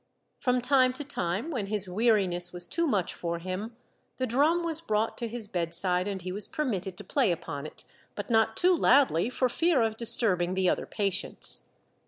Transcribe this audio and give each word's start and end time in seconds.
From 0.39 0.61
time 0.61 0.93
to 0.93 1.03
time, 1.03 1.51
when 1.51 1.67
his 1.67 1.87
weariness 1.87 2.51
was 2.51 2.67
too 2.67 2.87
much 2.87 3.13
for 3.13 3.37
him, 3.37 3.75
the 4.17 4.25
drum 4.25 4.63
was 4.65 4.81
brought 4.81 5.15
to 5.19 5.27
his 5.27 5.47
bed 5.47 5.75
side 5.75 6.07
and 6.07 6.23
he 6.23 6.31
was 6.31 6.47
permitted 6.47 6.97
to 6.97 7.03
play 7.03 7.31
upon 7.31 7.67
it, 7.67 7.85
but 8.15 8.27
not 8.31 8.57
too 8.57 8.75
loudly, 8.75 9.29
for 9.29 9.47
fear 9.47 9.83
of 9.83 9.97
disturbing 9.97 10.55
the 10.55 10.67
other 10.67 10.87
patients. 10.87 11.75